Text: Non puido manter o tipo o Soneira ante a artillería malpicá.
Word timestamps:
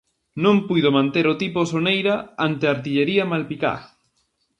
Non 0.43 0.57
puido 0.67 0.89
manter 0.97 1.25
o 1.33 1.39
tipo 1.41 1.57
o 1.61 1.69
Soneira 1.71 2.15
ante 2.47 2.63
a 2.65 2.73
artillería 2.75 3.29
malpicá. 3.31 3.73